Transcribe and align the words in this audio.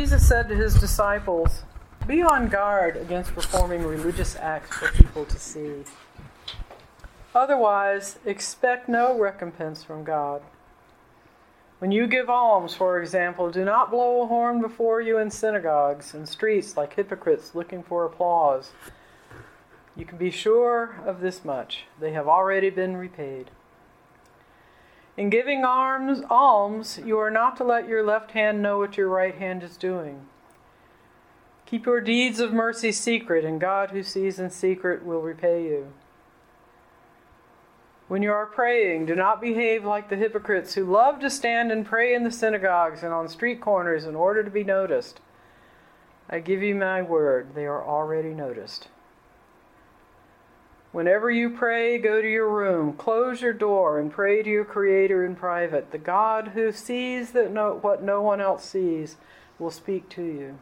Jesus 0.00 0.26
said 0.26 0.48
to 0.48 0.56
his 0.56 0.72
disciples, 0.80 1.62
Be 2.06 2.22
on 2.22 2.48
guard 2.48 2.96
against 2.96 3.34
performing 3.34 3.82
religious 3.84 4.34
acts 4.34 4.74
for 4.74 4.90
people 4.92 5.26
to 5.26 5.38
see. 5.38 5.84
Otherwise, 7.34 8.18
expect 8.24 8.88
no 8.88 9.18
recompense 9.18 9.84
from 9.84 10.02
God. 10.02 10.40
When 11.80 11.92
you 11.92 12.06
give 12.06 12.30
alms, 12.30 12.74
for 12.74 12.98
example, 12.98 13.50
do 13.50 13.62
not 13.62 13.90
blow 13.90 14.22
a 14.22 14.26
horn 14.26 14.62
before 14.62 15.02
you 15.02 15.18
in 15.18 15.30
synagogues 15.30 16.14
and 16.14 16.26
streets 16.26 16.78
like 16.78 16.94
hypocrites 16.94 17.54
looking 17.54 17.82
for 17.82 18.06
applause. 18.06 18.70
You 19.94 20.06
can 20.06 20.16
be 20.16 20.30
sure 20.30 20.98
of 21.04 21.20
this 21.20 21.44
much 21.44 21.84
they 22.00 22.12
have 22.12 22.26
already 22.26 22.70
been 22.70 22.96
repaid. 22.96 23.50
In 25.20 25.28
giving 25.28 25.66
alms, 25.66 26.22
alms, 26.30 26.98
you 27.04 27.18
are 27.18 27.30
not 27.30 27.54
to 27.58 27.64
let 27.64 27.86
your 27.86 28.02
left 28.02 28.30
hand 28.30 28.62
know 28.62 28.78
what 28.78 28.96
your 28.96 29.10
right 29.10 29.34
hand 29.34 29.62
is 29.62 29.76
doing. 29.76 30.24
Keep 31.66 31.84
your 31.84 32.00
deeds 32.00 32.40
of 32.40 32.54
mercy 32.54 32.90
secret, 32.90 33.44
and 33.44 33.60
God, 33.60 33.90
who 33.90 34.02
sees 34.02 34.38
in 34.38 34.48
secret, 34.48 35.04
will 35.04 35.20
repay 35.20 35.62
you. 35.64 35.92
When 38.08 38.22
you 38.22 38.32
are 38.32 38.46
praying, 38.46 39.04
do 39.04 39.14
not 39.14 39.42
behave 39.42 39.84
like 39.84 40.08
the 40.08 40.16
hypocrites 40.16 40.72
who 40.72 40.90
love 40.90 41.20
to 41.20 41.28
stand 41.28 41.70
and 41.70 41.84
pray 41.84 42.14
in 42.14 42.24
the 42.24 42.30
synagogues 42.30 43.02
and 43.02 43.12
on 43.12 43.28
street 43.28 43.60
corners 43.60 44.06
in 44.06 44.16
order 44.16 44.42
to 44.42 44.50
be 44.50 44.64
noticed. 44.64 45.20
I 46.30 46.38
give 46.38 46.62
you 46.62 46.74
my 46.74 47.02
word, 47.02 47.54
they 47.54 47.66
are 47.66 47.86
already 47.86 48.32
noticed. 48.32 48.88
Whenever 50.92 51.30
you 51.30 51.50
pray, 51.50 51.98
go 51.98 52.20
to 52.20 52.28
your 52.28 52.48
room, 52.48 52.94
close 52.94 53.40
your 53.40 53.52
door, 53.52 54.00
and 54.00 54.10
pray 54.10 54.42
to 54.42 54.50
your 54.50 54.64
Creator 54.64 55.24
in 55.24 55.36
private. 55.36 55.92
The 55.92 55.98
God 55.98 56.48
who 56.48 56.72
sees 56.72 57.30
that 57.30 57.52
no, 57.52 57.78
what 57.80 58.02
no 58.02 58.20
one 58.20 58.40
else 58.40 58.64
sees 58.64 59.16
will 59.58 59.70
speak 59.70 60.08
to 60.10 60.22
you. 60.22 60.58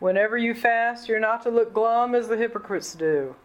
Whenever 0.00 0.36
you 0.36 0.54
fast, 0.54 1.08
you're 1.08 1.20
not 1.20 1.42
to 1.42 1.50
look 1.50 1.72
glum 1.72 2.14
as 2.14 2.26
the 2.26 2.36
hypocrites 2.36 2.94
do. 2.94 3.36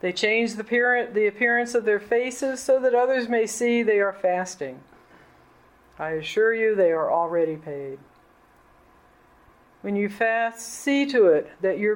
They 0.00 0.12
change 0.12 0.54
the, 0.54 1.08
the 1.12 1.26
appearance 1.26 1.74
of 1.74 1.86
their 1.86 1.98
faces 1.98 2.60
so 2.60 2.78
that 2.80 2.94
others 2.94 3.28
may 3.28 3.46
see 3.46 3.82
they 3.82 4.00
are 4.00 4.12
fasting. 4.12 4.80
I 5.98 6.10
assure 6.10 6.54
you, 6.54 6.74
they 6.74 6.92
are 6.92 7.10
already 7.10 7.56
paid. 7.56 7.98
When 9.82 9.96
you 9.96 10.08
fast, 10.08 10.60
see 10.60 11.06
to 11.06 11.26
it 11.26 11.50
that 11.60 11.78
you 11.78 11.94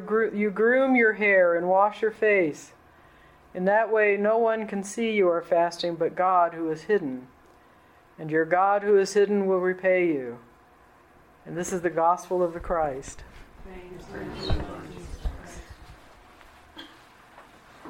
groom 0.50 0.94
your 0.94 1.14
hair 1.14 1.54
and 1.54 1.68
wash 1.68 2.02
your 2.02 2.10
face. 2.10 2.72
In 3.52 3.64
that 3.64 3.90
way, 3.90 4.16
no 4.16 4.38
one 4.38 4.66
can 4.66 4.84
see 4.84 5.12
you 5.12 5.28
are 5.28 5.42
fasting 5.42 5.96
but 5.96 6.14
God 6.14 6.54
who 6.54 6.70
is 6.70 6.82
hidden. 6.82 7.26
And 8.18 8.30
your 8.30 8.44
God 8.44 8.82
who 8.82 8.98
is 8.98 9.14
hidden 9.14 9.46
will 9.46 9.60
repay 9.60 10.06
you. 10.06 10.38
And 11.46 11.56
this 11.56 11.72
is 11.72 11.80
the 11.80 11.90
gospel 11.90 12.42
of 12.42 12.52
the 12.52 12.60
Christ. 12.60 13.24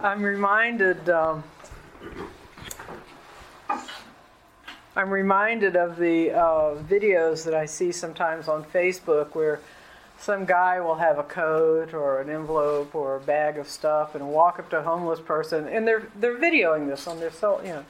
I'm 0.02 0.22
reminded. 0.22 1.10
Um, 1.10 1.44
I'm 4.96 5.10
reminded 5.10 5.76
of 5.76 5.96
the 5.96 6.30
uh, 6.30 6.76
videos 6.88 7.44
that 7.44 7.54
I 7.54 7.66
see 7.66 7.92
sometimes 7.92 8.48
on 8.48 8.64
Facebook 8.64 9.34
where 9.34 9.60
some 10.20 10.44
guy 10.44 10.80
will 10.80 10.96
have 10.96 11.18
a 11.18 11.22
coat 11.22 11.94
or 11.94 12.20
an 12.20 12.28
envelope 12.28 12.94
or 12.94 13.16
a 13.16 13.20
bag 13.20 13.56
of 13.56 13.66
stuff 13.66 14.14
and 14.14 14.28
walk 14.28 14.58
up 14.58 14.68
to 14.70 14.78
a 14.78 14.82
homeless 14.82 15.18
person, 15.20 15.66
and 15.66 15.88
they're 15.88 16.06
they're 16.16 16.36
videoing 16.36 16.88
this 16.88 17.06
on 17.06 17.18
their 17.18 17.30
cell, 17.30 17.60
you 17.64 17.70
know, 17.70 17.84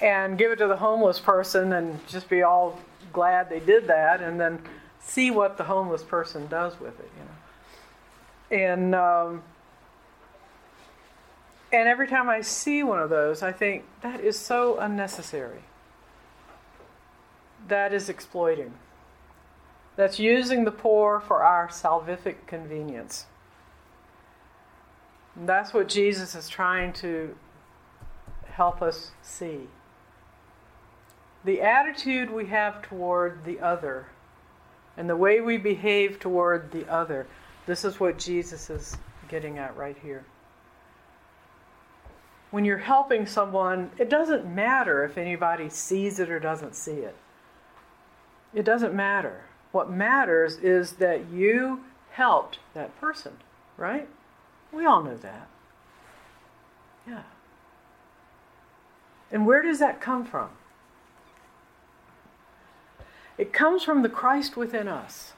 and 0.00 0.36
give 0.36 0.50
it 0.50 0.56
to 0.56 0.66
the 0.66 0.76
homeless 0.76 1.20
person 1.20 1.72
and 1.72 2.06
just 2.08 2.28
be 2.28 2.42
all 2.42 2.80
glad 3.12 3.48
they 3.48 3.60
did 3.60 3.86
that, 3.86 4.20
and 4.20 4.40
then 4.40 4.60
see 4.98 5.30
what 5.30 5.56
the 5.56 5.64
homeless 5.64 6.02
person 6.02 6.46
does 6.48 6.78
with 6.80 6.98
it, 7.00 7.10
you 8.50 8.58
know, 8.58 8.64
and. 8.64 8.94
Um, 8.94 9.42
and 11.72 11.88
every 11.88 12.08
time 12.08 12.28
I 12.28 12.40
see 12.40 12.82
one 12.82 12.98
of 12.98 13.10
those, 13.10 13.44
I 13.44 13.52
think 13.52 13.84
that 14.02 14.20
is 14.20 14.36
so 14.36 14.78
unnecessary. 14.78 15.60
That 17.68 17.92
is 17.92 18.08
exploiting. 18.08 18.74
That's 20.00 20.18
using 20.18 20.64
the 20.64 20.70
poor 20.70 21.20
for 21.20 21.42
our 21.42 21.68
salvific 21.68 22.46
convenience. 22.46 23.26
And 25.36 25.46
that's 25.46 25.74
what 25.74 25.90
Jesus 25.90 26.34
is 26.34 26.48
trying 26.48 26.94
to 26.94 27.36
help 28.46 28.80
us 28.80 29.10
see. 29.20 29.68
The 31.44 31.60
attitude 31.60 32.30
we 32.30 32.46
have 32.46 32.80
toward 32.80 33.44
the 33.44 33.60
other 33.60 34.06
and 34.96 35.06
the 35.06 35.18
way 35.18 35.42
we 35.42 35.58
behave 35.58 36.18
toward 36.18 36.72
the 36.72 36.90
other, 36.90 37.26
this 37.66 37.84
is 37.84 38.00
what 38.00 38.18
Jesus 38.18 38.70
is 38.70 38.96
getting 39.28 39.58
at 39.58 39.76
right 39.76 39.98
here 40.02 40.24
when 42.52 42.64
you're 42.64 42.78
helping 42.78 43.26
someone, 43.26 43.90
it 43.98 44.08
doesn't 44.08 44.46
matter 44.46 45.04
if 45.04 45.18
anybody 45.18 45.68
sees 45.68 46.18
it 46.18 46.30
or 46.30 46.40
doesn't 46.40 46.74
see 46.74 46.92
it. 46.92 47.16
It 48.54 48.64
doesn't 48.64 48.94
matter. 48.94 49.44
What 49.72 49.90
matters 49.90 50.56
is 50.56 50.92
that 50.94 51.30
you 51.30 51.80
helped 52.12 52.58
that 52.74 52.98
person, 53.00 53.32
right? 53.76 54.08
We 54.72 54.84
all 54.84 55.02
know 55.02 55.16
that. 55.16 55.48
Yeah. 57.06 57.22
And 59.30 59.46
where 59.46 59.62
does 59.62 59.78
that 59.78 60.00
come 60.00 60.24
from? 60.24 60.50
It 63.38 63.52
comes 63.52 63.82
from 63.82 64.02
the 64.02 64.08
Christ 64.08 64.56
within 64.56 64.88
us. 64.88 65.32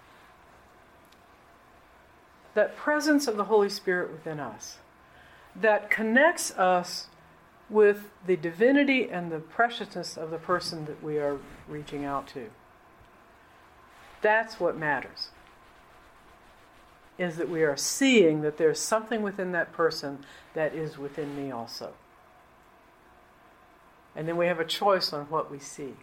That 2.54 2.76
presence 2.76 3.28
of 3.28 3.36
the 3.36 3.44
Holy 3.44 3.68
Spirit 3.68 4.10
within 4.10 4.40
us 4.40 4.78
that 5.54 5.90
connects 5.90 6.50
us 6.52 7.08
with 7.68 8.10
the 8.26 8.36
divinity 8.36 9.08
and 9.08 9.30
the 9.30 9.38
preciousness 9.38 10.16
of 10.16 10.30
the 10.30 10.38
person 10.38 10.84
that 10.86 11.02
we 11.02 11.18
are 11.18 11.38
reaching 11.68 12.04
out 12.04 12.26
to. 12.28 12.50
That's 14.22 14.58
what 14.58 14.76
matters. 14.76 15.28
Is 17.18 17.36
that 17.36 17.48
we 17.48 17.62
are 17.62 17.76
seeing 17.76 18.40
that 18.42 18.56
there's 18.56 18.80
something 18.80 19.22
within 19.22 19.52
that 19.52 19.72
person 19.72 20.24
that 20.54 20.74
is 20.74 20.96
within 20.96 21.36
me 21.36 21.50
also. 21.50 21.92
And 24.16 24.26
then 24.26 24.36
we 24.36 24.46
have 24.46 24.60
a 24.60 24.64
choice 24.64 25.12
on 25.12 25.26
what 25.26 25.50
we 25.50 25.58
see. 25.58 25.94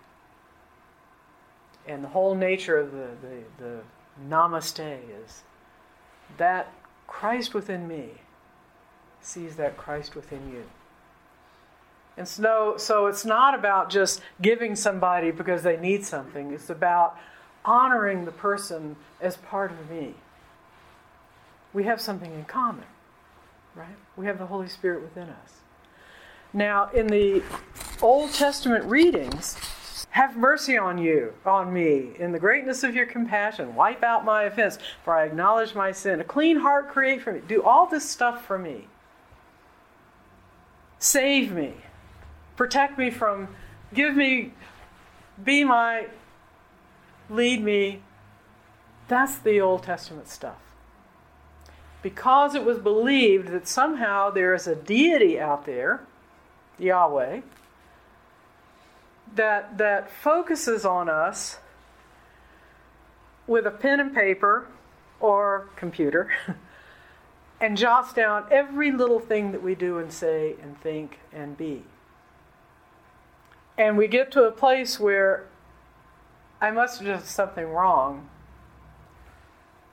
And 1.88 2.04
the 2.04 2.10
whole 2.10 2.36
nature 2.36 2.78
of 2.78 2.92
the, 2.92 3.10
the, 3.22 3.64
the 3.64 3.80
namaste 4.28 5.00
is 5.24 5.44
that 6.38 6.72
Christ 7.08 7.54
within 7.54 7.88
me 7.88 8.10
sees 9.22 9.56
that 9.56 9.78
Christ 9.78 10.16
within 10.16 10.52
you. 10.52 10.64
And 12.18 12.28
so, 12.28 12.76
so 12.78 13.08
it's 13.08 13.26
not 13.26 13.56
about 13.56 13.90
just 13.90 14.22
giving 14.42 14.76
somebody 14.76 15.32
because 15.32 15.64
they 15.64 15.78
need 15.78 16.06
something, 16.06 16.52
it's 16.52 16.70
about 16.70 17.18
honoring 17.66 18.26
the 18.26 18.32
person 18.32 18.96
as 19.22 19.38
part 19.38 19.72
of 19.72 19.90
me. 19.90 20.16
We 21.74 21.84
have 21.84 22.02
something 22.02 22.34
in 22.34 22.46
common, 22.46 22.86
right? 23.76 23.96
We 24.16 24.26
have 24.26 24.40
the 24.40 24.48
Holy 24.48 24.68
Spirit 24.68 25.02
within 25.02 25.30
us. 25.30 25.54
Now, 26.52 26.90
in 26.92 27.08
the 27.08 27.44
Old 28.02 28.34
Testament 28.34 28.86
readings, 28.86 29.56
have 30.12 30.36
mercy 30.36 30.78
on 30.78 30.98
you, 30.98 31.34
on 31.46 31.72
me, 31.72 32.12
in 32.18 32.32
the 32.32 32.40
greatness 32.40 32.84
of 32.84 32.96
your 32.96 33.06
compassion. 33.06 33.76
Wipe 33.76 34.04
out 34.04 34.26
my 34.26 34.44
offense, 34.44 34.80
for 35.04 35.16
I 35.16 35.26
acknowledge 35.26 35.76
my 35.76 35.92
sin. 35.92 36.20
A 36.20 36.24
clean 36.24 36.58
heart 36.58 36.90
create 36.90 37.22
for 37.22 37.32
me. 37.32 37.42
Do 37.48 37.62
all 37.62 37.86
this 37.86 38.10
stuff 38.10 38.46
for 38.46 38.58
me. 38.58 38.88
Save 40.98 41.52
me. 41.52 41.76
Protect 42.58 42.98
me 42.98 43.12
from, 43.12 43.48
give 43.94 44.16
me, 44.16 44.54
be 45.44 45.64
my, 45.64 46.08
lead 47.30 47.64
me. 47.64 48.02
That's 49.08 49.38
the 49.38 49.60
Old 49.62 49.84
Testament 49.84 50.28
stuff. 50.28 50.58
Because 52.02 52.56
it 52.56 52.64
was 52.64 52.78
believed 52.78 53.50
that 53.50 53.68
somehow 53.68 54.30
there 54.30 54.54
is 54.54 54.68
a 54.68 54.76
deity 54.76 55.40
out 55.40 55.66
there, 55.66 56.02
Yahweh, 56.78 57.42
that, 59.36 59.78
that 59.78 60.10
focuses 60.10 60.86
on 60.86 61.10
us 61.10 61.60
with 63.48 63.66
a 63.66 63.72
pen 63.72 64.00
and 64.00 64.14
paper 64.14 64.68
or 65.20 65.70
computer 65.76 66.32
and 67.62 67.76
jots 67.76 68.14
down 68.14 68.46
every 68.50 68.92
little 68.92 69.20
thing 69.20 69.52
that 69.52 69.62
we 69.62 69.76
do 69.76 69.98
and 69.98 70.12
say 70.12 70.56
and 70.62 70.80
think 70.82 71.20
and 71.34 71.58
be. 71.58 71.84
And 73.78 73.98
we 73.98 74.08
get 74.08 74.32
to 74.34 74.44
a 74.44 74.52
place 74.52 75.00
where 75.00 75.48
I 76.62 76.72
must 76.72 77.00
have 77.00 77.08
done 77.08 77.24
something 77.24 77.66
wrong. 77.66 78.30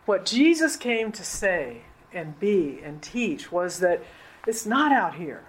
What 0.07 0.27
Jesus 0.27 0.77
came 0.77 1.13
to 1.13 1.25
say 1.25 1.83
and 2.13 2.39
be 2.41 2.81
and 2.83 3.03
teach 3.03 3.53
was 3.53 3.81
that 3.81 4.03
it's 4.47 4.67
not 4.67 4.93
out 4.93 5.17
here. 5.17 5.45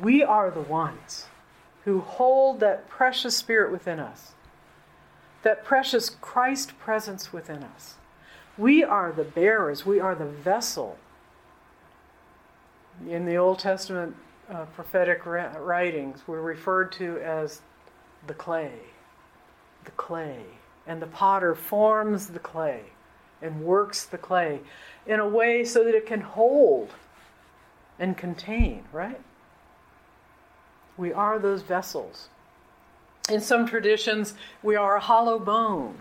We 0.00 0.22
are 0.22 0.50
the 0.50 0.60
ones 0.60 1.26
who 1.84 2.00
hold 2.00 2.60
that 2.60 2.88
precious 2.88 3.36
spirit 3.36 3.72
within 3.72 4.00
us. 4.00 4.32
that 5.42 5.64
precious 5.64 6.10
Christ 6.10 6.78
presence 6.78 7.32
within 7.32 7.62
us. 7.62 7.94
We 8.56 8.82
are 8.84 9.12
the 9.12 9.24
bearers, 9.24 9.86
we 9.86 10.00
are 10.00 10.14
the 10.14 10.26
vessel. 10.26 10.98
In 13.08 13.24
the 13.24 13.36
Old 13.36 13.60
Testament 13.60 14.16
uh, 14.50 14.64
prophetic 14.74 15.24
writings, 15.24 16.22
we're 16.26 16.40
referred 16.42 16.90
to 16.92 17.18
as 17.18 17.60
the 18.26 18.34
clay. 18.34 18.72
The 19.88 19.92
clay. 19.92 20.42
And 20.86 21.00
the 21.00 21.06
potter 21.06 21.54
forms 21.54 22.26
the 22.26 22.38
clay 22.38 22.82
and 23.40 23.62
works 23.62 24.04
the 24.04 24.18
clay 24.18 24.60
in 25.06 25.18
a 25.18 25.26
way 25.26 25.64
so 25.64 25.82
that 25.82 25.94
it 25.94 26.04
can 26.04 26.20
hold 26.20 26.90
and 27.98 28.14
contain, 28.14 28.84
right? 28.92 29.20
We 30.98 31.10
are 31.10 31.38
those 31.38 31.62
vessels. 31.62 32.28
In 33.30 33.40
some 33.40 33.66
traditions, 33.66 34.34
we 34.62 34.76
are 34.76 34.96
a 34.96 35.00
hollow 35.00 35.38
bone. 35.38 36.00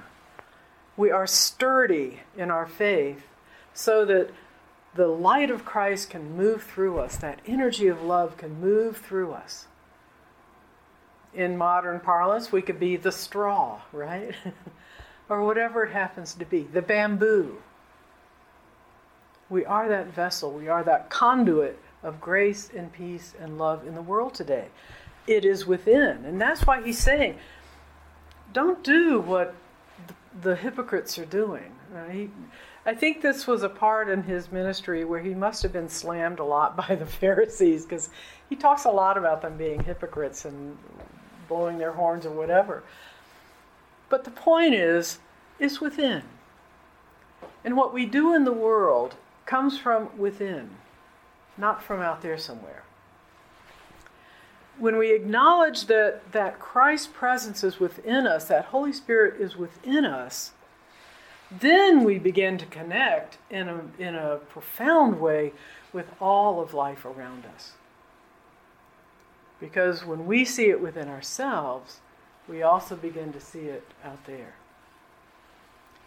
We 0.97 1.09
are 1.09 1.27
sturdy 1.27 2.21
in 2.35 2.51
our 2.51 2.67
faith 2.67 3.23
so 3.73 4.03
that 4.03 4.31
the 4.95 5.07
light 5.07 5.49
of 5.49 5.63
Christ 5.63 6.09
can 6.09 6.35
move 6.35 6.63
through 6.63 6.99
us, 6.99 7.15
that 7.17 7.39
energy 7.47 7.87
of 7.87 8.01
love 8.01 8.35
can 8.35 8.59
move 8.59 8.97
through 8.97 9.31
us. 9.31 9.67
In 11.33 11.57
modern 11.57 11.99
parlance, 11.99 12.51
we 12.51 12.61
could 12.61 12.79
be 12.79 12.97
the 12.97 13.11
straw, 13.11 13.79
right? 13.91 14.33
or 15.29 15.43
whatever 15.43 15.83
it 15.83 15.91
happens 15.91 16.33
to 16.35 16.45
be, 16.45 16.63
the 16.63 16.81
bamboo. 16.81 17.57
We 19.49 19.65
are 19.65 19.87
that 19.87 20.07
vessel, 20.07 20.51
we 20.51 20.67
are 20.67 20.83
that 20.83 21.09
conduit 21.09 21.79
of 22.03 22.19
grace 22.21 22.69
and 22.75 22.91
peace 22.91 23.33
and 23.39 23.57
love 23.57 23.85
in 23.87 23.95
the 23.95 24.01
world 24.01 24.33
today. 24.33 24.67
It 25.25 25.45
is 25.45 25.65
within. 25.65 26.25
And 26.25 26.39
that's 26.39 26.65
why 26.65 26.81
he's 26.81 26.99
saying, 26.99 27.37
don't 28.53 28.83
do 28.83 29.19
what 29.19 29.55
the 30.41 30.55
hypocrites 30.55 31.17
are 31.17 31.25
doing. 31.25 31.71
Uh, 31.95 32.05
he, 32.09 32.29
I 32.85 32.93
think 32.93 33.21
this 33.21 33.47
was 33.47 33.63
a 33.63 33.69
part 33.69 34.09
in 34.09 34.23
his 34.23 34.51
ministry 34.51 35.03
where 35.03 35.19
he 35.19 35.33
must 35.33 35.63
have 35.63 35.73
been 35.73 35.89
slammed 35.89 36.39
a 36.39 36.43
lot 36.43 36.77
by 36.87 36.95
the 36.95 37.05
Pharisees 37.05 37.85
because 37.85 38.09
he 38.49 38.55
talks 38.55 38.85
a 38.85 38.91
lot 38.91 39.17
about 39.17 39.41
them 39.41 39.57
being 39.57 39.83
hypocrites 39.83 40.45
and 40.45 40.77
blowing 41.47 41.77
their 41.77 41.93
horns 41.93 42.25
or 42.25 42.31
whatever. 42.31 42.83
But 44.09 44.23
the 44.23 44.31
point 44.31 44.73
is, 44.73 45.19
it's 45.59 45.81
within. 45.81 46.23
And 47.63 47.75
what 47.75 47.93
we 47.93 48.05
do 48.05 48.33
in 48.33 48.43
the 48.43 48.53
world 48.53 49.15
comes 49.45 49.77
from 49.77 50.17
within, 50.17 50.69
not 51.57 51.83
from 51.83 52.01
out 52.01 52.21
there 52.21 52.37
somewhere. 52.37 52.83
When 54.77 54.97
we 54.97 55.11
acknowledge 55.11 55.87
that, 55.87 56.31
that 56.33 56.59
Christ's 56.59 57.07
presence 57.07 57.63
is 57.63 57.79
within 57.79 58.27
us, 58.27 58.45
that 58.45 58.65
Holy 58.65 58.93
Spirit 58.93 59.41
is 59.41 59.55
within 59.55 60.05
us, 60.05 60.51
then 61.49 62.03
we 62.03 62.19
begin 62.19 62.57
to 62.57 62.65
connect 62.65 63.37
in 63.49 63.69
a, 63.69 63.81
in 63.97 64.15
a 64.15 64.37
profound 64.49 65.19
way 65.19 65.53
with 65.93 66.07
all 66.21 66.61
of 66.61 66.73
life 66.73 67.05
around 67.05 67.45
us. 67.55 67.71
Because 69.59 70.05
when 70.05 70.25
we 70.25 70.45
see 70.45 70.69
it 70.69 70.81
within 70.81 71.07
ourselves, 71.07 71.99
we 72.47 72.61
also 72.61 72.95
begin 72.95 73.33
to 73.33 73.39
see 73.39 73.65
it 73.65 73.83
out 74.03 74.25
there. 74.25 74.55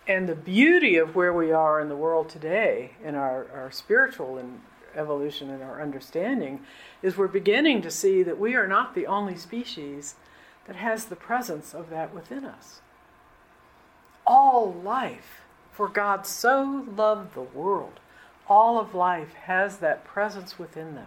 And 0.07 0.29
the 0.29 0.35
beauty 0.35 0.97
of 0.97 1.15
where 1.15 1.33
we 1.33 1.53
are 1.53 1.81
in 1.81 1.89
the 1.89 1.97
world 1.97 2.29
today, 2.29 2.93
in 3.05 3.15
our, 3.15 3.47
our 3.53 3.71
spiritual 3.71 4.39
and 4.39 4.61
evolution 4.95 5.51
and 5.51 5.63
our 5.63 5.81
understanding, 5.81 6.61
is 7.03 7.17
we're 7.17 7.29
beginning 7.29 7.83
to 7.83 7.91
see 7.91 8.23
that 8.23 8.39
we 8.39 8.55
are 8.55 8.67
not 8.67 8.95
the 8.95 9.07
only 9.07 9.37
species 9.37 10.15
that 10.67 10.77
has 10.77 11.07
the 11.07 11.17
presence 11.17 11.75
of 11.75 11.91
that 11.91 12.15
within 12.15 12.45
us. 12.45 12.81
All 14.27 14.73
life, 14.73 15.43
for 15.73 15.89
God 15.89 16.27
so 16.27 16.87
loved 16.97 17.35
the 17.35 17.43
world, 17.43 18.01
all 18.49 18.79
of 18.79 18.95
life 18.95 19.33
has 19.45 19.79
that 19.79 20.05
presence 20.05 20.59
within 20.59 20.95
them. 20.95 21.07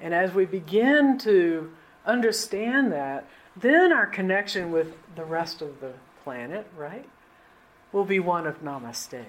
And 0.00 0.14
as 0.14 0.32
we 0.32 0.44
begin 0.44 1.18
to 1.18 1.72
understand 2.06 2.92
that, 2.92 3.28
then 3.56 3.92
our 3.92 4.06
connection 4.06 4.70
with 4.70 4.94
the 5.16 5.24
rest 5.24 5.60
of 5.62 5.80
the 5.80 5.92
planet, 6.22 6.66
right, 6.76 7.08
will 7.92 8.04
be 8.04 8.20
one 8.20 8.46
of 8.46 8.62
namaste. 8.62 9.24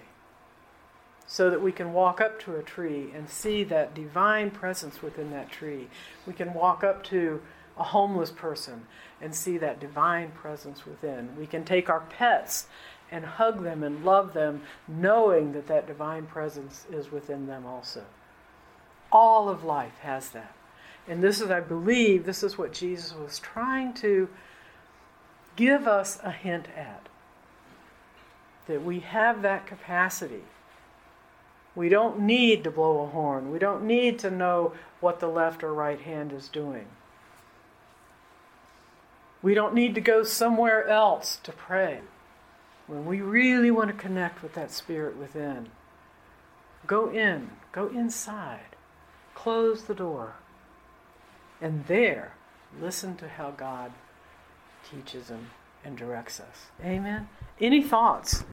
So 1.27 1.50
that 1.50 1.62
we 1.62 1.71
can 1.71 1.94
walk 1.94 2.21
up 2.21 2.39
to 2.42 2.56
a 2.56 2.63
tree 2.63 3.12
and 3.13 3.30
see 3.30 3.63
that 3.66 3.94
divine 3.94 4.50
presence 4.51 5.01
within 5.01 5.31
that 5.31 5.51
tree. 5.51 5.88
We 6.25 6.33
can 6.33 6.54
walk 6.54 6.83
up 6.83 7.04
to 7.06 7.42
a 7.77 7.83
homeless 7.83 8.31
person 8.31 8.86
and 9.22 9.33
see 9.33 9.57
that 9.60 9.80
divine 9.80 10.31
presence 10.31 10.86
within. 10.86 11.36
We 11.38 11.45
can 11.45 11.63
take 11.63 11.89
our 11.89 12.01
pets 12.01 12.68
and 13.12 13.25
hug 13.25 13.63
them 13.63 13.83
and 13.83 14.04
love 14.04 14.33
them, 14.33 14.62
knowing 14.88 15.54
that 15.54 15.68
that 15.68 15.88
divine 15.88 16.25
presence 16.25 16.86
is 16.92 17.12
within 17.12 17.48
them 17.48 17.65
also. 17.65 18.04
All 19.12 19.50
of 19.50 19.63
life 19.63 19.98
has 20.01 20.30
that. 20.31 20.54
And 21.09 21.23
this 21.23 21.41
is, 21.41 21.50
I 21.50 21.59
believe, 21.59 22.25
this 22.25 22.44
is 22.44 22.56
what 22.56 22.71
Jesus 22.71 23.15
was 23.15 23.39
trying 23.39 23.94
to 23.95 24.29
give 25.56 25.88
us 25.88 26.19
a 26.23 26.31
hint 26.31 26.67
at. 26.77 27.09
That 28.67 28.85
we 28.85 29.00
have 29.00 29.41
that 29.41 29.65
capacity. 29.65 30.44
We 31.75 31.89
don't 31.89 32.19
need 32.19 32.63
to 32.63 32.71
blow 32.71 33.01
a 33.01 33.07
horn. 33.07 33.51
We 33.51 33.57
don't 33.57 33.85
need 33.85 34.19
to 34.19 34.29
know 34.29 34.73
what 35.00 35.19
the 35.19 35.27
left 35.27 35.63
or 35.63 35.73
right 35.73 36.00
hand 36.00 36.31
is 36.31 36.47
doing. 36.47 36.85
We 39.41 39.55
don't 39.55 39.73
need 39.73 39.95
to 39.95 40.01
go 40.01 40.21
somewhere 40.21 40.88
else 40.88 41.39
to 41.44 41.51
pray. 41.51 42.01
When 42.85 43.05
we 43.05 43.21
really 43.21 43.71
want 43.71 43.88
to 43.89 43.95
connect 43.95 44.44
with 44.44 44.53
that 44.53 44.71
spirit 44.71 45.17
within, 45.17 45.69
go 46.85 47.09
in, 47.09 47.51
go 47.71 47.88
inside, 47.88 48.75
close 49.33 49.83
the 49.83 49.95
door. 49.95 50.35
And 51.61 51.85
there, 51.88 52.33
listen 52.81 53.15
to 53.17 53.27
how 53.27 53.51
God 53.51 53.91
teaches 54.89 55.29
and, 55.29 55.47
and 55.83 55.97
directs 55.97 56.39
us. 56.39 56.67
Amen. 56.83 57.27
Any 57.59 57.81
thoughts? 57.81 58.44